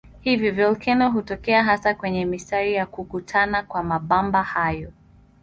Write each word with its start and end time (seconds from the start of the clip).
Hivyo 0.21 0.51
volkeno 0.55 1.11
hutokea 1.11 1.63
hasa 1.63 1.93
kwenye 1.93 2.25
mistari 2.25 2.73
ya 2.73 2.85
kukutana 2.85 3.63
kwa 3.63 3.83
mabamba 3.83 4.43
hayo. 4.43 4.91